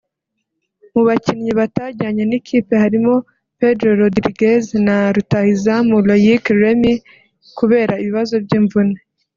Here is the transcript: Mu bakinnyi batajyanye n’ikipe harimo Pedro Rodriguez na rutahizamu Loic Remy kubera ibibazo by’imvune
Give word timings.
Mu 0.93 1.01
bakinnyi 1.07 1.51
batajyanye 1.59 2.23
n’ikipe 2.27 2.73
harimo 2.83 3.13
Pedro 3.59 3.89
Rodriguez 4.01 4.63
na 4.85 4.97
rutahizamu 5.15 5.93
Loic 6.07 6.43
Remy 6.61 6.93
kubera 7.57 7.93
ibibazo 8.03 8.35
by’imvune 8.45 8.97